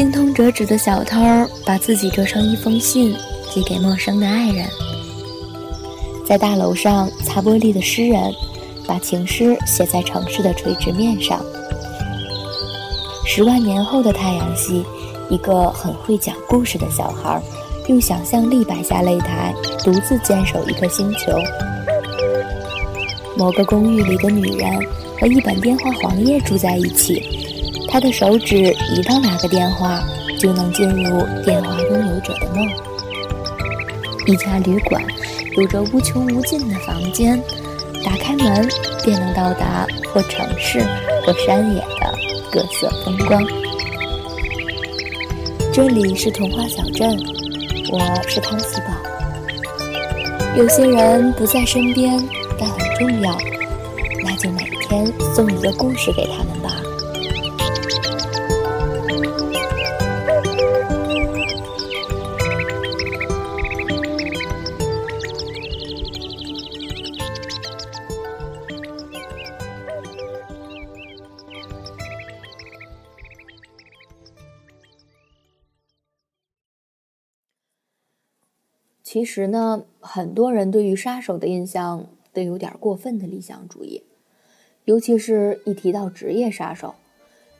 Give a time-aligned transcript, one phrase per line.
[0.00, 1.20] 精通折纸的小偷
[1.62, 3.14] 把自己折成一封信，
[3.52, 4.66] 寄给陌生的爱人。
[6.24, 8.32] 在大楼上擦玻璃的诗人，
[8.86, 11.44] 把情诗写在城市的垂直面上。
[13.26, 14.82] 十万年后的太阳系，
[15.28, 17.38] 一个很会讲故事的小孩，
[17.88, 19.54] 用想象力摆下擂台，
[19.84, 21.30] 独自坚守一个星球。
[23.36, 24.66] 某个公寓里的女人
[25.20, 27.49] 和一本电话黄页住在一起。
[27.90, 28.56] 他的手指
[28.94, 30.00] 一到哪个电话，
[30.38, 32.68] 就能进入电话拥有者的梦。
[34.26, 35.02] 一家旅馆
[35.56, 37.42] 有着无穷无尽的房间，
[38.04, 38.68] 打开门
[39.04, 40.80] 便能到达或城市
[41.26, 42.14] 或山野的
[42.52, 43.44] 各色风光。
[45.72, 47.18] 这里是童话小镇，
[47.90, 48.94] 我是汤喜宝。
[50.56, 52.16] 有些人不在身边，
[52.58, 53.36] 但很重要，
[54.22, 56.59] 那就每天送一个故事给他们
[79.32, 84.02] 实呢，很多人对于杀手的印象都有点过分的理想主义，
[84.84, 86.96] 尤其是一提到职业杀手，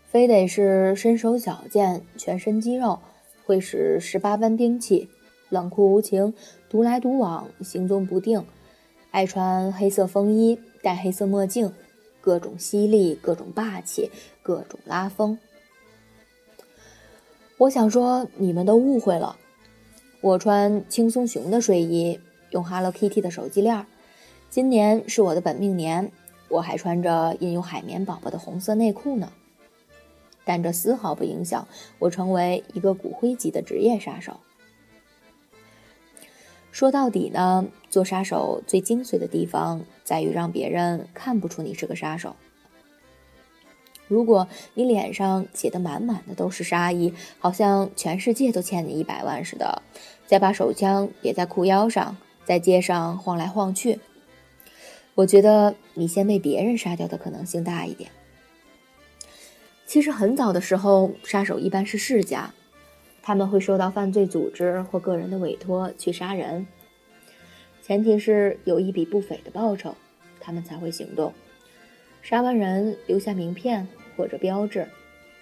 [0.04, 2.98] 非得是身手矫健、全身肌肉，
[3.46, 5.08] 会使十八般兵器，
[5.48, 6.34] 冷酷无情、
[6.68, 8.44] 独来独往、行踪不定，
[9.12, 11.72] 爱穿黑色风衣、戴黑色墨镜，
[12.20, 14.10] 各种犀利、各种霸气、
[14.42, 15.38] 各种拉风。
[17.58, 19.36] 我想说，你们都误会了。
[20.22, 23.86] 我穿轻松熊的睡衣，用 Hello Kitty 的手机链。
[24.50, 26.12] 今年是我的本命年，
[26.48, 29.32] 我还穿着印有海绵宝宝的红色内裤呢。
[30.44, 31.66] 但这丝毫不影响
[31.98, 34.40] 我成为一个骨灰级的职业杀手。
[36.70, 42.36] 说到底呢，做杀手最精髓的地方在于让别人看不出你是个杀手。
[44.06, 49.82] 如果你脸上写的满满的都是杀意，好像全世界都欠你一百万似的，
[50.30, 53.98] 再把手枪别在裤腰上，在街上晃来晃去，
[55.16, 58.12] 我觉得你先被别人杀掉的可能性大一点。
[59.86, 62.54] 其实很早的时候，杀手一般是世家，
[63.20, 66.64] 他们会受到犯罪组织或个人的委托去杀人，
[67.82, 69.96] 前提是有一笔不菲的报酬，
[70.38, 71.34] 他们才会行动。
[72.22, 73.88] 杀完人留下名片。
[74.16, 74.86] 或者标志，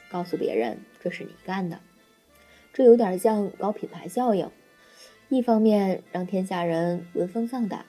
[0.09, 1.81] 告诉别人这是你干的，
[2.73, 4.49] 这有点像搞品牌效应。
[5.29, 7.85] 一方面让天下人闻风丧胆，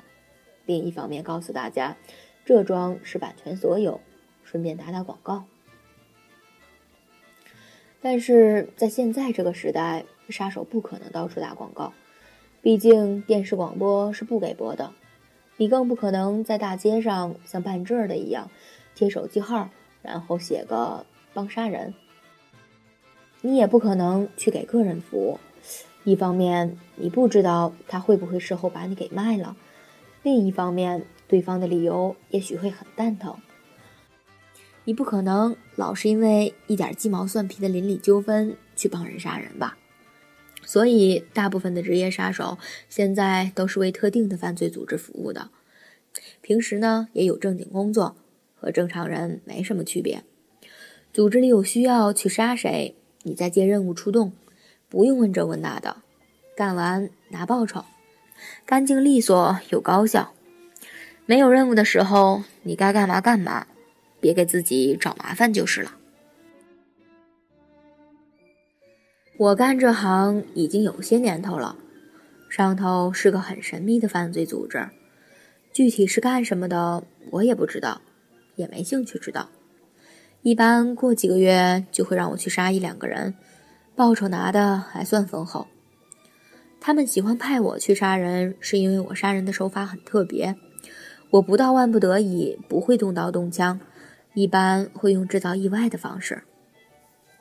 [0.65, 1.95] 另一方面告诉大家
[2.45, 4.01] 这桩是版权所有，
[4.43, 5.45] 顺便打打广告。
[8.01, 11.93] 但是在现在这个时代，杀手不可能到处打广告，
[12.61, 14.93] 毕竟电视广播是不给播的。
[15.57, 18.49] 你更不可能在大街上像办证的一样
[18.95, 19.69] 贴手机号。
[20.01, 21.93] 然后写个帮杀人，
[23.41, 25.37] 你也不可能去给个人服务。
[26.03, 29.55] 一方面，你不知道他会不会事后把你给卖了；
[30.23, 33.35] 另一方面，对方的理由也许会很蛋疼。
[34.85, 39.77] 你不可能老是因为一点鸡毛蒜皮的邻里纠纷去帮人杀人吧？
[40.65, 42.57] 所以，大部分的职业杀手
[42.89, 45.49] 现在都是为特定的犯罪组织服务的，
[46.41, 48.15] 平时呢也有正经工作。
[48.61, 50.21] 和正常人没什么区别。
[51.13, 52.93] 组织里有需要去杀谁，
[53.23, 54.33] 你再接任务出动，
[54.89, 55.97] 不用问这问那的，
[56.55, 57.85] 干完拿报酬，
[58.65, 60.33] 干净利索又高效。
[61.25, 63.67] 没有任务的时候，你该干嘛干嘛，
[64.19, 65.95] 别给自己找麻烦就是了。
[69.37, 71.77] 我干这行已经有些年头了，
[72.49, 74.89] 上头是个很神秘的犯罪组织，
[75.71, 78.01] 具体是干什么的，我也不知道。
[78.55, 79.47] 也没兴趣知道，
[80.41, 83.35] 一般过几个月就会让我去杀一两个人，
[83.99, 85.67] 报酬拿的还算丰厚。
[86.79, 90.55] 他们喜欢派我去杀人，是因为我杀人的手法很特别。
[91.31, 93.77] 我不到万不得已不会动刀动枪，
[94.33, 96.43] 一般会用制造意外的方式，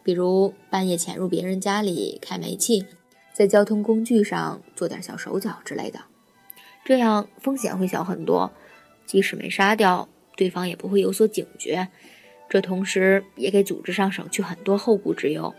[0.03, 2.85] 比如半夜潜入别人家里开煤气，
[3.33, 6.01] 在交通工具上做点小手脚之类的，
[6.85, 8.51] 这样风险会小很多，
[9.07, 10.09] 即使没杀掉。
[10.37, 11.87] 对方也不会有所警觉，
[12.49, 15.55] 这同时也给组织上省去很多后顾之忧。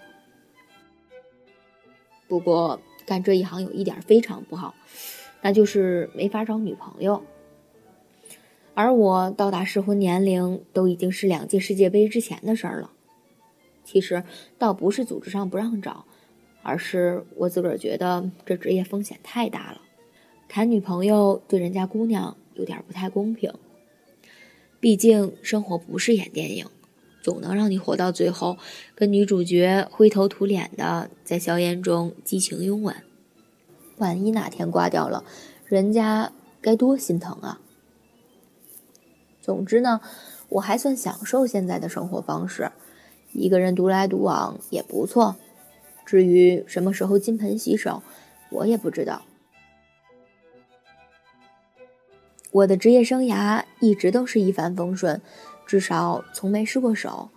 [2.30, 4.74] 不过干这一行有一点非常不好，
[5.42, 7.22] 那就是没法找女朋友。
[8.76, 12.92] 而我到达适婚年龄都已经是两届世界杯之前的事儿了。
[13.84, 14.24] 其实
[14.58, 16.06] 倒不是组织上不让找，
[16.62, 19.81] 而是我自个儿觉得这职业风险太大了，
[20.48, 23.52] 谈女朋友对人家姑娘有点不太公平。
[24.80, 26.68] 毕竟生活不是演电影，
[27.30, 28.58] 总能让你活到最后，
[28.96, 32.96] 跟女主角灰头土脸的在硝烟中激情拥吻。
[33.98, 35.24] 万一哪天挂掉了，
[35.68, 37.62] 人家该多心疼啊！
[39.44, 40.02] 总之呢，
[40.50, 42.72] 我还算享受现在的生活方式，
[43.34, 45.36] 一个人独来独往也不错。
[46.04, 48.02] 至于什么时候金盆洗手，
[48.50, 49.22] 我也不知道。
[52.52, 55.22] 我的职业生涯一直都是一帆风顺，
[55.69, 57.30] 至少从没失过手。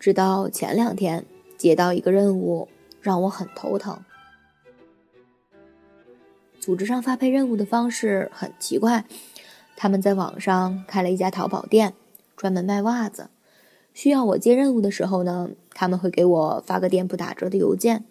[0.00, 1.26] 直到前两天
[1.58, 2.66] 接到一个任务，
[3.02, 3.98] 让我很头疼。
[6.58, 9.04] 组织上发配任务的方式很奇怪，
[9.76, 11.92] 他们在网上开了一家淘宝店，
[12.38, 13.28] 专门卖袜子。
[13.92, 18.04] 需要我接任务的时候呢，他们会给我发个店铺打折的邮件，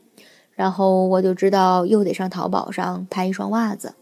[0.53, 3.95] 然后我就知道又得上淘宝上拍一双袜子。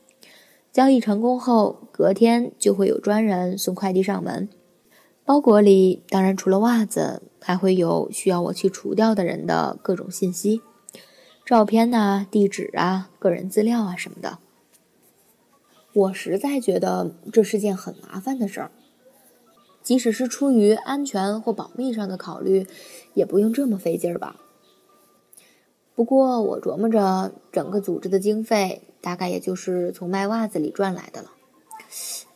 [0.74, 4.50] 交易成功后，隔天就会有专人送快递上门。
[5.26, 10.62] 包裹里当然除了袜子，还会有需要我去除掉的人的各种信息，
[11.44, 14.38] 照片呐、地址啊、个人资料啊什么的。
[15.94, 18.72] 我实在觉得这是件很麻烦的事儿，
[19.82, 22.68] 即使是出于安全或保密上的考虑，
[23.16, 24.36] 也不用这么费劲儿吧。
[25.96, 28.84] 不过我琢磨着，整个组织的经费。
[29.02, 31.30] 大概也就是从卖袜子里赚来的了。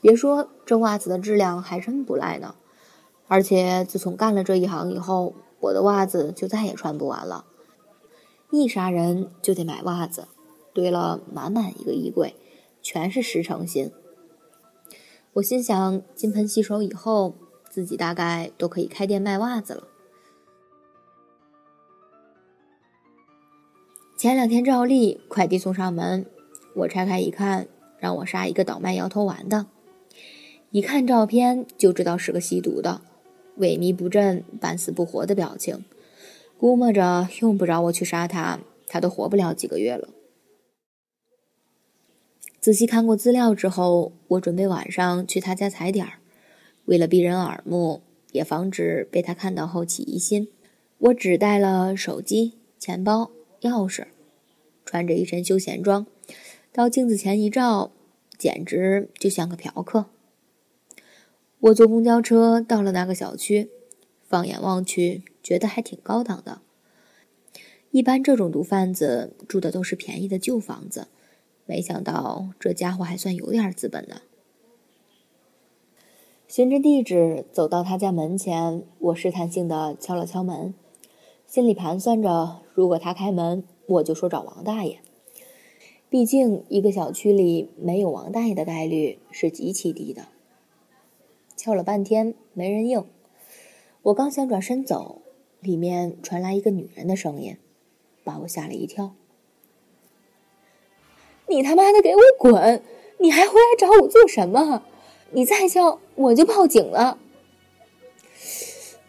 [0.02, 2.54] 别说这袜子的质量还真不赖呢，
[3.30, 7.46] 而且自从干了这一行以后，我的袜子就再也穿不完了。
[8.52, 10.28] 一杀人就得买袜子，
[10.74, 12.36] 堆了满满一个衣柜，
[12.82, 13.92] 全是十成新。
[15.34, 17.36] 我心想，金盆洗手以后，
[17.70, 19.84] 自己大概都可以开店卖袜子了。
[24.18, 26.26] 前两天照例快递送上门。
[26.76, 27.68] 我拆开一看，
[28.00, 29.68] 让我杀一个倒卖摇头丸的。
[30.72, 33.02] 一看照片就知道是个吸毒的，
[33.60, 35.86] 萎靡不振、半死不活的表情。
[36.58, 40.10] 估摸着用不着我去杀他，他都活不了几个月了。
[42.60, 46.14] 仔细看过资料之后，我准备晚上去他家踩点儿。
[46.86, 48.02] 为了避人耳目，
[48.34, 50.50] 也防止被他看到后起疑心，
[50.98, 54.08] 我只带了手机、钱包、钥匙，
[54.84, 56.06] 穿着一身休闲装。
[56.74, 57.92] 到镜子前一照，
[58.38, 60.08] 简直就像个嫖客。
[61.62, 63.70] 我坐公交车到了那个小区，
[64.24, 66.62] 放眼望去，觉得还挺高档的。
[67.92, 71.08] 一般这种毒贩子住的都是便宜的旧房子，
[71.66, 74.22] 没想到这家伙还算有点资本呢。
[76.48, 80.74] 循着地址走到他家门前，我试探性的敲了敲门，
[81.46, 85.00] 心里盘算着，如果他开门，我就说找王大爷。
[86.10, 90.30] 毕竟，一个小区里没有王大爷的概率是极其低的。
[91.60, 93.04] 敲了半天没人应，
[94.04, 95.22] 我刚想转身走，
[95.60, 97.58] 里面传来一个女人的声音，
[98.24, 99.14] 把我吓了一跳
[101.50, 102.82] ：“你他妈的给我滚！
[103.18, 104.84] 你还回来找我做什么？
[105.32, 107.18] 你再敲，我就报警了！”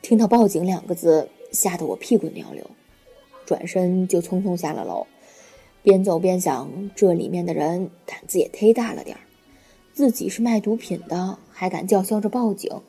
[0.02, 2.68] 听到“报警”两个字，吓得我屁滚尿流，
[3.46, 5.06] 转身就匆匆下了楼。
[5.84, 9.22] 边走边想，这里面的人胆子也忒大了点儿，
[9.94, 12.80] 自己是卖毒品的，还敢叫嚣着报警，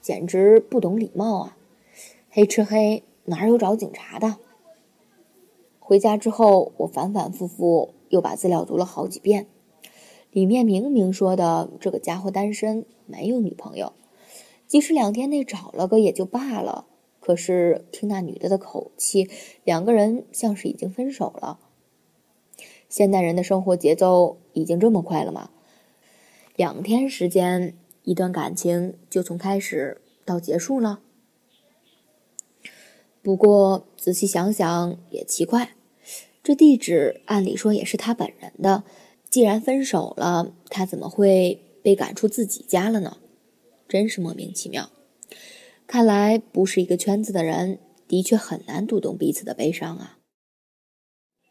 [0.00, 1.56] 简直不懂礼貌啊！
[2.30, 4.36] 黑吃黑，哪有找警察的？
[5.80, 9.48] 回家之后，我反反复复又把资料读了好几遍，
[10.30, 13.92] 里面明明说的这个家伙单身，没有女朋友，
[14.68, 16.86] 即使两天内找了个也就罢了，
[17.18, 19.28] 可是听那女的的口气，
[19.64, 21.58] 两个人像是已经分手了。
[22.88, 25.50] 现代人的生活节奏已经这么快了吗？
[26.54, 31.00] 两天时间，一段感情就从开始到结束了。
[33.22, 35.74] 不过仔细想想也奇怪，
[36.42, 38.84] 这地址按理说也是他本人的，
[39.28, 43.16] 既然分手了，他怎么会被赶出自己家了呢？
[43.88, 44.90] 真是莫名其妙。
[45.86, 50.18] 看来不是一个圈子的人，的确很难读懂彼此的悲伤啊。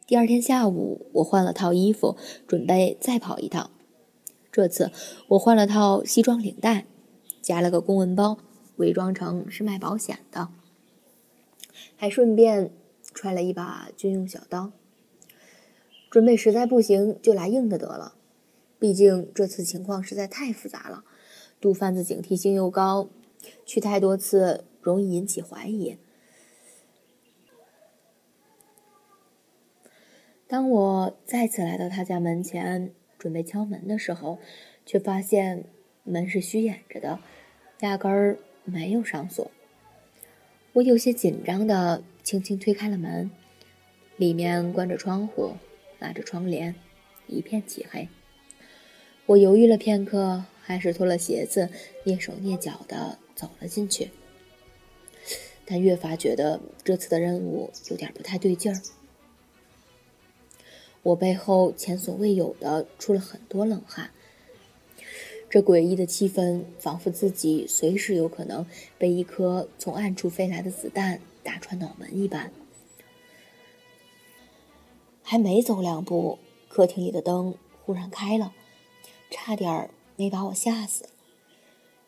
[0.06, 2.18] 第二天下午，我换了套衣服，
[2.48, 3.72] 准备再跑一趟。
[4.54, 4.92] 这次
[5.30, 6.86] 我换了套西装领带，
[7.42, 8.38] 夹了个公文包，
[8.76, 10.50] 伪装成是卖保险的，
[11.98, 12.72] 还顺便
[13.16, 14.72] 揣了一把军用小刀。
[16.12, 18.14] 准备实在不行就来硬的得了，
[18.78, 21.04] 毕竟这次情况实在太复杂了，
[21.60, 23.10] 毒贩子警惕性又高，
[23.66, 25.98] 去太多次容易引起怀疑。
[30.46, 32.94] 当我再次来到他家门前，
[33.24, 34.38] 准备敲门的时候，
[34.86, 35.64] 却发现
[36.04, 37.20] 门是虚掩着的，
[37.80, 39.50] 压根儿没有上锁。
[40.74, 43.32] 我有些紧张的轻轻推开了门，
[44.18, 45.54] 里面关着窗户，
[46.00, 46.76] 拉着窗帘，
[47.28, 48.10] 一片漆黑。
[49.26, 51.70] 我犹豫了片刻，还是脱了鞋子，
[52.04, 54.10] 蹑手蹑脚的走了进去。
[55.66, 58.82] 但越发觉得这次的任务有点不太对劲儿。
[61.04, 64.12] 我背后前所未有的出了很多冷汗，
[65.50, 68.66] 这诡异的气氛仿佛自己随时有可能
[68.98, 72.54] 被一颗从暗处飞来的子弹打穿脑门一般。
[75.22, 78.54] 还没走两步，客厅里的灯忽然开了，
[79.30, 81.10] 差点没把我吓死。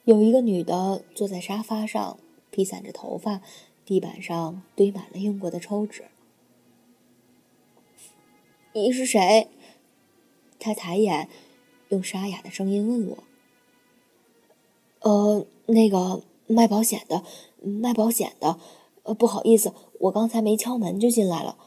[0.05, 2.17] 有一个女的坐在沙发上，
[2.49, 3.41] 披散着头发，
[3.85, 6.05] 地板上堆满了用过的抽纸。
[8.77, 9.47] 你是谁？
[10.59, 11.29] 他抬眼，
[11.87, 13.23] 用沙哑的声音问我
[14.99, 17.23] ：“呃，那个卖保险的，
[17.61, 18.59] 卖保险的。
[19.03, 21.57] 呃，不好意思，我刚才没敲门就进来了。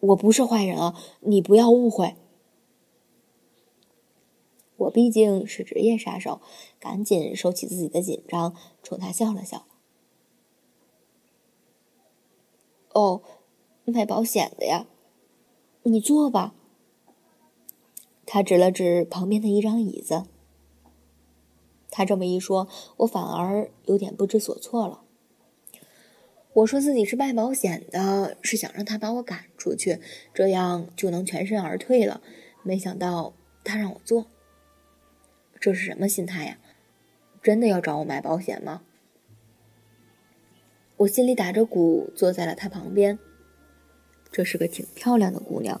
[0.00, 2.16] 我不是坏人啊，你不要误会。
[4.76, 6.42] 我毕竟是职业杀手，
[6.78, 9.64] 赶紧收起自己的紧张，冲他笑了笑。
[12.92, 13.22] 哦，
[13.86, 14.86] 卖保险的呀，
[15.84, 16.54] 你坐吧。”
[18.30, 20.24] 他指了指旁边的一张椅子。
[21.90, 22.68] 他这么一说，
[22.98, 25.00] 我反而有点不知所措了。
[26.52, 29.98] 我说自己是卖保险的，是想让他把我赶出去，
[30.34, 32.20] 这样就能全身而退了。
[32.62, 33.32] 没想到
[33.64, 34.26] 他让我做，
[35.58, 36.58] 这是什么心态呀？
[37.42, 38.82] 真的要找我买保险吗？
[40.98, 43.18] 我心里打着鼓，坐在了他旁边。
[44.30, 45.80] 这是个挺漂亮的姑娘，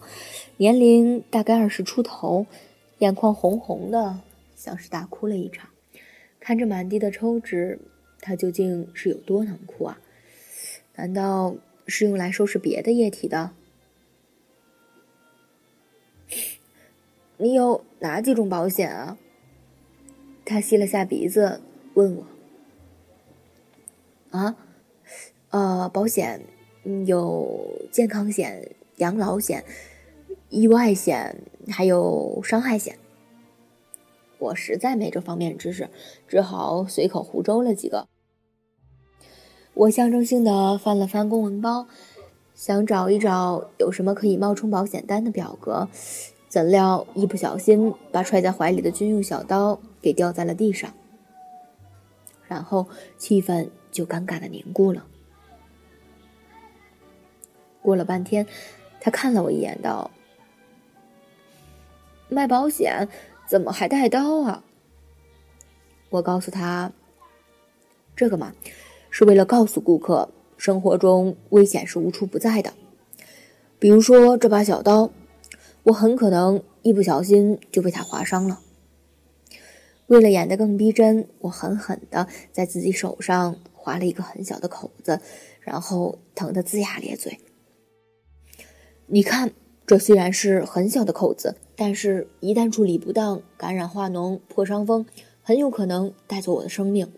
[0.56, 2.46] 年龄大概二十出头，
[2.98, 4.20] 眼眶红红的，
[4.56, 5.70] 像是大哭了一场。
[6.40, 7.78] 看着满地的抽纸，
[8.20, 10.00] 她究竟是有多能哭啊？
[10.96, 13.52] 难道是用来收拾别的液体的？
[17.36, 19.16] 你有哪几种保险啊？
[20.44, 21.60] 她吸了下鼻子，
[21.94, 22.26] 问我。
[24.30, 24.56] 啊，
[25.50, 26.42] 呃，保险。
[26.84, 29.64] 嗯有健康险、养老险、
[30.48, 32.98] 意外险，还有伤害险。
[34.38, 35.90] 我实在没这方面知识，
[36.28, 38.06] 只好随口胡诌了几个。
[39.74, 41.86] 我象征性的翻了翻公文包，
[42.54, 45.88] 想找一找有什么可以冒充保险单的表格，
[46.48, 50.94] 怎料一不小心把揣在怀里的军用小刀给掉在了地上，
[52.46, 55.04] 然后气氛就尴尬的凝固了。
[57.88, 58.46] 过了半天，
[59.00, 60.10] 他看了我一眼，道
[62.28, 63.08] ：“卖保险
[63.46, 64.62] 怎么还带刀啊？”
[66.12, 66.92] 我告诉他
[68.14, 68.52] ：“这个嘛，
[69.08, 70.28] 是为了告诉顾客，
[70.58, 72.74] 生活中危险是无处不在的。
[73.78, 75.10] 比如说这把小刀，
[75.84, 78.60] 我很可能一不小心就被它划伤了。
[80.08, 85.22] 为了演得更逼真，我狠狠的在自己手上划了一个很小的口子，
[85.62, 87.38] 然后疼得龇牙咧嘴。”
[89.10, 89.52] 你看，
[89.86, 95.06] 这虽然是很小的口子，但是一旦处理不当，感染化脓、破伤风，
[95.42, 97.10] 很有可能带走我的生命。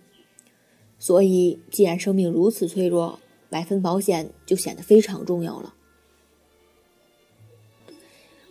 [1.00, 3.18] 所以，既然生命如此脆弱，
[3.49, 5.75] 买份保险就显得非常重要了。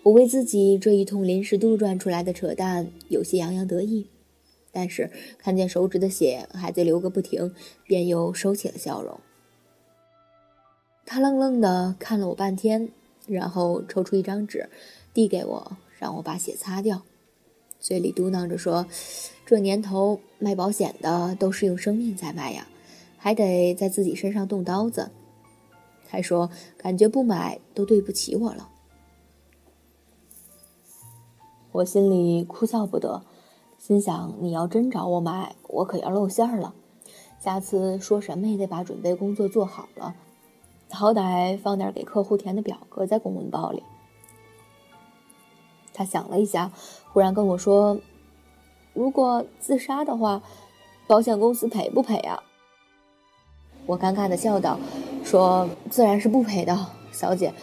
[0.03, 4.09] 我为自己这一通临时杜撰出来的扯淡有些洋洋得意，
[4.73, 7.55] 但是看见手指的血还在流个不停，
[7.85, 9.17] 便又收起了笑容。
[11.05, 12.91] 他愣愣的看了我半天。
[13.29, 14.69] 然后抽出一张纸，
[15.13, 17.03] 递给我，让我把血擦掉，
[17.79, 18.85] 嘴里嘟囔着说
[19.45, 22.67] ：“这年头卖保险的都是用生命在卖呀，
[23.17, 25.11] 还得在自己身上动刀子。”
[26.11, 28.69] 还说感觉不买都对不起我了。
[31.71, 33.23] 我心里哭笑不得，
[33.77, 36.73] 心想：你要真找我买，我可要露馅了。
[37.39, 40.15] 下次说什么也得把准备工作做好了。
[40.91, 43.83] 好歹放点给客户填的表格在公文包里。
[45.93, 46.71] 他想了一下，
[47.11, 47.99] 忽然跟我说
[48.93, 50.41] ：“如果自杀的话，
[51.07, 52.41] 保险公司赔不赔啊？”
[53.85, 54.79] 我尴尬的笑道
[55.23, 57.53] ：“说自然是不赔的，小姐。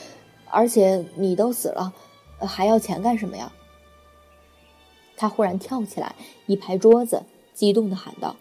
[0.51, 1.93] 而且你都死了，
[2.41, 3.53] 还要钱干什么呀？”
[5.17, 6.15] 他忽然跳起来，
[6.47, 8.37] 一拍桌子，激动的喊道：“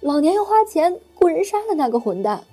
[0.00, 2.44] 老娘要花钱雇人杀了那个混蛋！”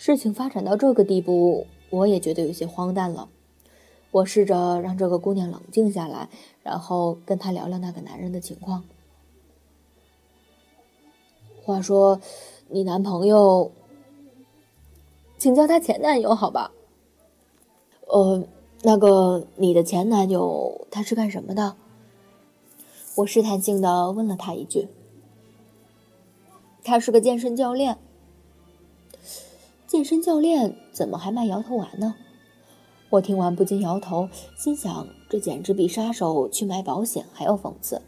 [0.00, 3.28] 事情发展到这个地步，我也觉得有些荒诞了。
[4.12, 6.28] 我试着让这个姑娘冷静下来，
[6.62, 8.84] 然后跟她聊聊那个男人的情况。
[11.64, 12.20] 话说，
[12.68, 13.72] 你男朋友，
[15.36, 16.70] 请叫他前男友好吧？
[18.06, 18.44] 呃，
[18.82, 21.74] 那个你的前男友他是干什么的？
[23.16, 24.86] 我试探性的问了他一句。
[26.84, 27.98] 他是个健身教练。
[29.88, 32.14] 健身教练怎么还卖摇头丸呢？
[33.08, 38.02] 我听完不禁摇头，心想这简直比杀手去买保险还要讽刺。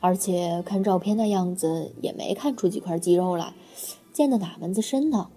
[0.00, 3.54] 而且看照片的样子，也没看出几块肌肉来，
[4.12, 5.28] 健的哪门子身呢？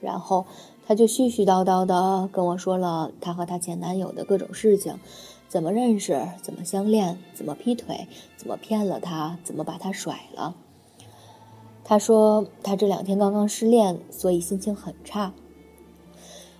[0.00, 0.46] 然后
[0.84, 4.98] 他就絮絮叨叨的跟我说了他和他前男友的各种事情，
[5.46, 10.56] 怎么认识，怎么相恋，怎么劈腿，怎么骗了他，怎么把他甩了。
[11.84, 15.32] 他说他这两天刚刚失恋，所以心情很差。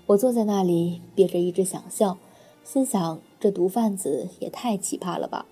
[0.07, 2.19] 我坐在那里憋着一直想笑，
[2.65, 5.47] 心想这毒贩子也太奇葩了吧。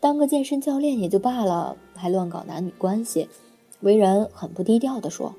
[0.00, 3.28] 当个健身教练也就罢了，还乱搞男女关系，
[3.80, 5.34] 为人很不低调的说。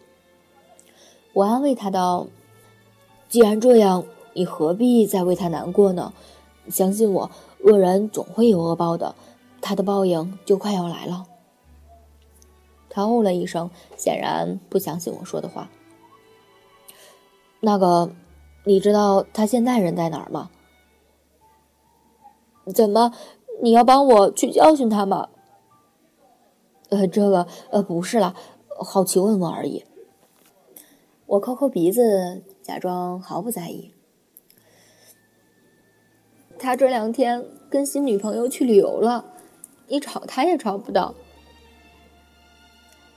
[1.33, 2.27] 我安慰他道
[3.29, 6.13] ：“既然这样，你何必再为他难过呢？
[6.69, 7.31] 相信我，
[7.63, 9.15] 恶人总会有恶报的，
[9.61, 11.25] 他的报应就快要来了。”
[12.97, 15.69] 他哦了一声，显然不相信我说的话。
[17.59, 18.11] 那个，
[18.63, 20.49] 你知道他现在人在哪儿吗？
[22.73, 23.13] 怎么？
[23.61, 25.29] 你要帮我去教训他吗？
[26.89, 28.33] 呃，这个呃不是啦，
[28.79, 29.85] 好奇问问而已。
[31.27, 33.93] 我抠抠鼻子，假装毫不在意。
[36.57, 39.23] 他这两天跟新女朋友去旅游了，
[39.87, 41.13] 你找他也找不到。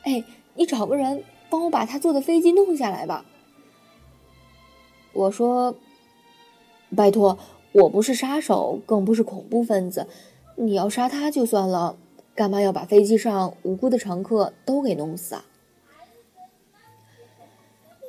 [0.02, 3.24] 哎，你找个人帮我把他坐的飞机弄下来吧。
[5.12, 5.74] 我说，
[6.96, 7.38] 拜托。
[7.72, 10.08] 我不是杀手，更不是恐怖分子。
[10.56, 11.96] 你要杀他就算了，
[12.34, 15.44] 干嘛要把飞机上无辜的乘客都给弄死啊？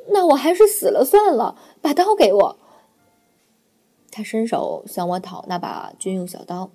[0.09, 1.55] 那我还是死了算了。
[1.79, 2.57] 把刀给我。
[4.09, 6.71] 他伸手向我讨那把军用小刀。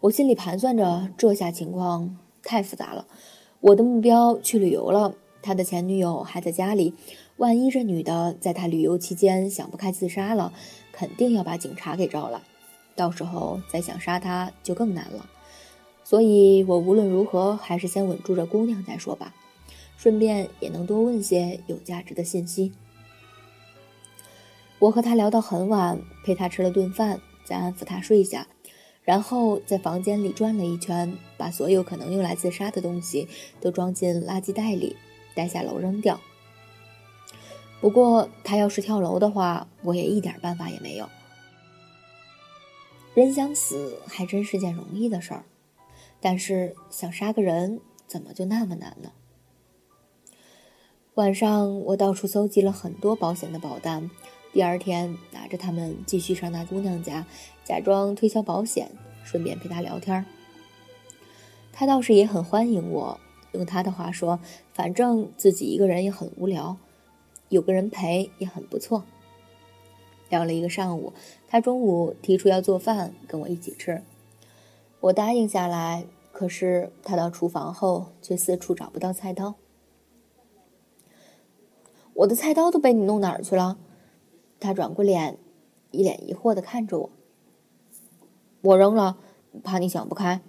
[0.00, 3.08] 我心里盘算着，这下情况太复杂了。
[3.60, 6.94] 我的目标去旅游了，他的前女友还在家里。
[7.38, 10.52] 万一这女的在他旅游期间想不开自杀了，
[10.92, 12.40] 肯定要把警察给招来，
[12.96, 15.28] 到时候再想杀他就更难了。
[16.02, 19.34] 所以我无论如何还是先稳住这姑娘再说吧，
[19.96, 22.72] 顺便也能多问些有价值的信息。
[24.78, 28.46] 我和他聊到很晚，陪他吃了顿饭，再安抚他睡下，
[29.08, 33.26] 然后在房间里转了一圈，把所有可能用来自杀的东西
[33.58, 34.96] 都装进垃圾袋里，
[35.34, 36.20] 带下楼扔掉。
[37.80, 41.08] 不过，他要是跳楼的话，我也一点办法也没有。
[43.14, 45.44] 人想死还真是件容易的事儿，
[46.20, 49.12] 但是想杀个人怎么就那么难呢？
[51.14, 54.10] 晚上我到处搜集了很多保险的保单，
[54.52, 57.26] 第二天拿着它们继续上那姑娘家，
[57.64, 58.90] 假装推销保险，
[59.24, 60.24] 顺便陪她聊天。
[61.72, 63.20] 她倒是也很欢迎我，
[63.52, 64.40] 用她的话说，
[64.72, 66.76] 反正自己一个人也很无聊。
[67.50, 69.04] 有个人陪也很不错。
[70.28, 71.12] 聊了一个上午，
[71.46, 74.02] 他中午提出要做饭跟我一起吃，
[75.00, 76.04] 我答应下来。
[76.30, 79.54] 可是他到厨房后却四处找不到菜刀。
[82.14, 83.78] 我的菜刀都被你弄哪儿去了？
[84.60, 85.38] 他转过脸，
[85.90, 87.10] 一脸疑惑的看着我。
[88.62, 89.18] 我扔了，
[89.62, 90.40] 怕你想不开。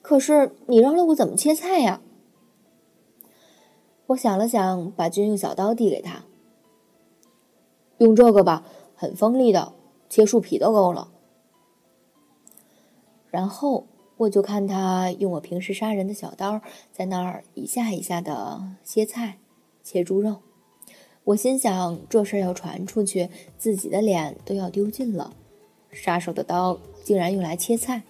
[0.00, 2.00] 可是你扔了，我怎么切菜呀？
[4.06, 6.24] 我想了想，把军用小刀递给他，
[7.98, 9.74] 用这个吧，很锋利的，
[10.08, 11.12] 切树皮都够了。
[13.30, 19.38] 然后我就看他用我平时杀人的小刀，在那儿一下一下的切菜、
[19.82, 20.36] 切猪肉。
[21.28, 25.34] 我心想，这事要传出去，自己的脸都要丢尽了。
[25.92, 28.02] 杀手的刀竟然用来切菜，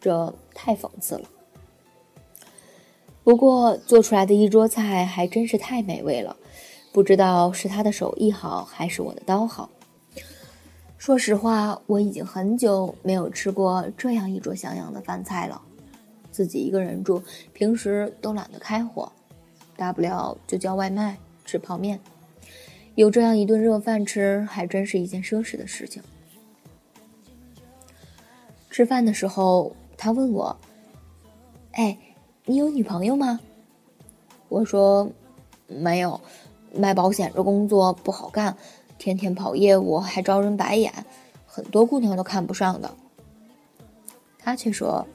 [0.00, 1.28] 这太讽刺了。
[3.24, 6.36] 不过做出来的一桌菜还真是太美味了，
[6.92, 9.68] 不知道是他的手艺好还是我的刀好。
[10.96, 15.60] 说实话，我已经很久没有吃过这样一桌像样的饭菜了。
[16.30, 17.20] 自己一个人住，
[17.52, 19.10] 平时都懒得开火，
[19.76, 21.98] 大不了就叫外卖吃泡面。
[22.94, 26.02] 有这样一顿热饭吃，还真是一件奢侈的事情。
[28.70, 30.56] 吃饭的时候，他问我
[31.72, 31.98] ：“哎。”
[32.44, 33.38] 你有女朋友吗？
[34.48, 35.08] 我说
[35.68, 36.20] 没有，
[36.74, 38.56] 卖保险这工作不好干，
[38.98, 40.92] 天天跑业务还招人白眼，
[41.46, 42.96] 很多姑娘都看不上的。
[44.40, 45.06] 他却说：“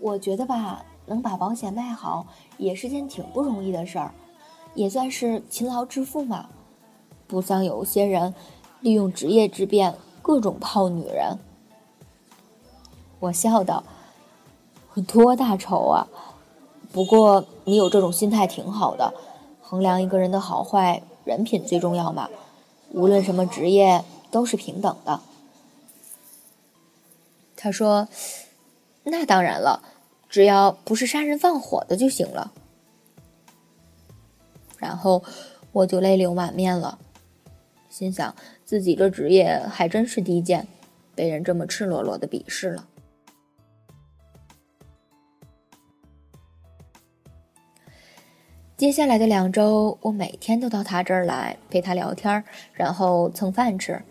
[0.00, 2.26] 我觉得吧，能把保险卖好
[2.58, 4.12] 也是件挺不容易的事儿，
[4.74, 6.48] 也算是勤劳致富嘛。
[7.26, 8.34] 不像有些人
[8.80, 11.38] 利用职业之便各种泡女人。”
[13.20, 13.82] 我笑道
[15.08, 16.06] ：“多大仇啊！
[16.92, 19.14] 不过你有这种心态挺好的。
[19.62, 22.28] 衡量一个人的好坏，人品最重要嘛。
[22.90, 25.20] 无论什么职业，都是平等的。”
[27.56, 28.06] 他说
[29.04, 29.82] ：“那当然了，
[30.28, 32.52] 只要不是杀人放火的就行了。”
[34.78, 35.22] 然后
[35.72, 36.98] 我就泪流满面了，
[37.88, 38.34] 心想
[38.64, 40.66] 自己这职业还真是低贱，
[41.14, 42.88] 被人这么赤裸裸的鄙视了。
[48.76, 54.02] 接下来的两周，我每天都到他这儿来陪他聊天，然后蹭饭吃。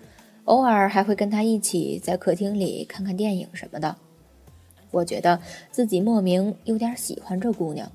[0.45, 3.95] 偶尔还会跟他一起在客厅里看看电影什么的，
[4.89, 7.89] 我觉得自己莫名有点喜欢这姑娘。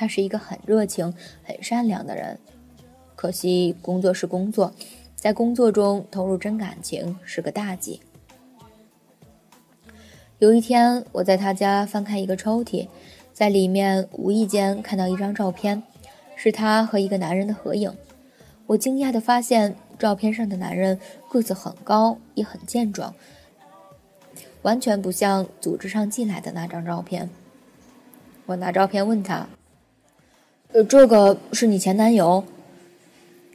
[0.00, 2.38] 他是一个很热情、很善良的人，
[3.14, 4.72] 可惜工作是工作，
[5.14, 8.00] 在工作中投入真感情是个大忌。
[10.38, 12.88] 有一天，我在他家翻开一个抽屉，
[13.34, 15.82] 在里面无意间看到一张照片，
[16.34, 17.94] 是他和一个男人的合影。
[18.68, 19.76] 我惊讶地发现。
[19.98, 23.14] 照片上的男人个子很高，也很健壮，
[24.62, 27.28] 完全不像组织上寄来的那张照片。
[28.46, 29.46] 我拿照片问他
[30.72, 32.44] ：“呃，这个是你前男友？”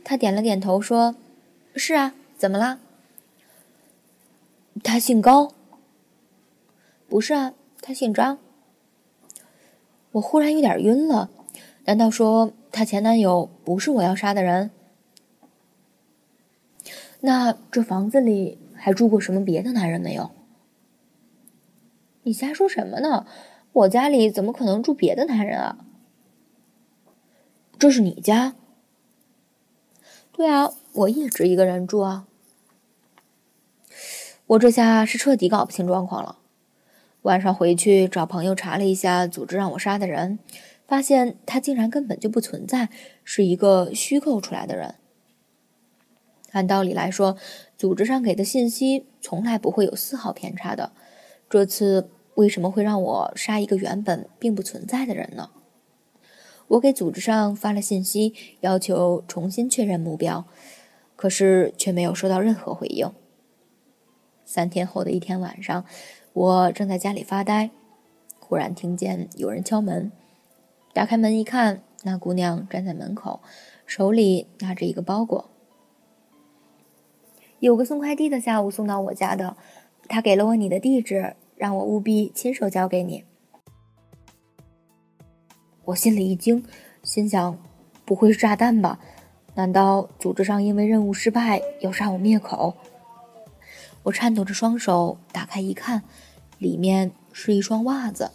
[0.03, 1.15] 他点了点头，说
[1.75, 2.79] ：“是啊，怎么啦？”
[4.83, 5.53] 他姓高？
[7.07, 8.37] 不是啊，他姓张。
[10.11, 11.29] 我忽然有点晕了，
[11.85, 14.71] 难道说他前男友不是我要杀的人？
[17.21, 20.31] 那这房子里还住过什么别的男人没有？
[22.23, 23.25] 你瞎说什么呢？
[23.71, 25.77] 我家里怎么可能住别的男人啊？
[27.77, 28.55] 这是你家？
[30.31, 32.25] 对啊，我一直一个人住啊。
[34.47, 36.39] 我这下是彻底搞不清状况了。
[37.23, 40.39] 晚上回去找朋友查了一下组织让我杀的人，
[40.87, 42.89] 发现他竟然根本就不存在，
[43.23, 44.95] 是一个虚构出来的人。
[46.51, 47.35] 按道理来说，
[47.77, 50.91] 组织上给的信息从来不会有丝毫偏差的。
[51.49, 55.49] 这次为什么会让我杀一个原本并不存在的人呢？
[56.67, 60.45] 我给组织上发了信息，要求重新确认目标，
[61.15, 63.11] 可是却没有收到任何回应。
[64.43, 65.85] 三天后的一天晚上，
[66.33, 67.69] 我正在家里发呆，
[68.39, 70.11] 忽然听见有人敲门。
[70.93, 73.41] 打开门一看，那姑娘站在门口，
[73.85, 75.49] 手里拿着一个包裹。
[77.59, 79.55] 有个送快递的下午送到我家的，
[80.07, 83.23] 他给了我你的地址，让我务必亲手交给你。
[85.85, 86.63] 我心里一惊，
[87.03, 87.57] 心想：
[88.05, 88.99] 不会是炸弹吧？
[89.53, 92.75] 难道组织上因为任务失败要杀我灭口？
[94.01, 96.01] 我颤抖着双手打开一看，
[96.57, 98.31] 里面是一双袜子，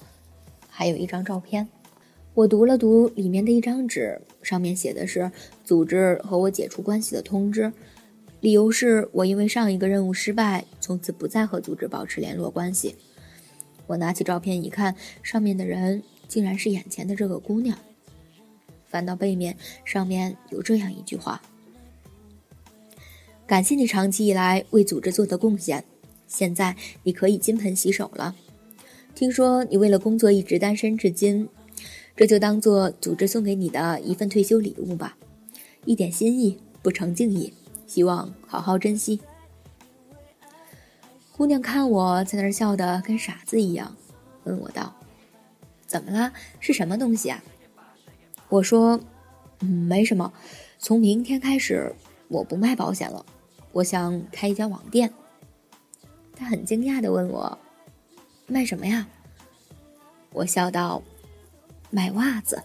[0.69, 1.69] 还有一张照片。
[2.35, 5.33] 我读了读里面的一张纸，上面写的是
[5.65, 7.73] 组织和我解除关系的通知。
[8.41, 12.95] 理由是我因为上一个任务失败，从此不再和组织保持联络关系。
[13.89, 17.77] 我拿起照片一看，上面的人竟然是眼前的这个姑娘。
[18.87, 21.43] 翻到背面，上面有这样一句话
[23.47, 25.85] ：“感谢你长期以来为组织做的贡献，
[26.29, 28.37] 现在你可以金盆洗手了。
[29.15, 31.49] 听说你为了工作一直单身至今，
[32.17, 35.19] 这就当做组织送给你的一份退休礼物吧，
[35.85, 37.53] 一点心意不成敬意。”
[37.91, 39.21] 希望好好珍惜。
[41.33, 43.97] 姑娘看我在那儿笑得跟傻子一样，
[44.45, 44.95] 问我道
[45.91, 46.33] ：“怎么了？
[46.61, 47.43] 是什么东西啊？”
[48.49, 49.01] 我说
[49.59, 50.33] ：“嗯，没什么。
[50.79, 51.93] 从明天开始，
[52.29, 53.27] 我不卖保险了，
[53.73, 55.13] 我想开一家网店。”
[56.37, 57.59] 他很惊讶的问我
[58.47, 59.05] ：“卖什么呀？”
[60.33, 61.03] 我笑道
[61.91, 62.63] ：“卖袜子。”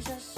[0.00, 0.33] just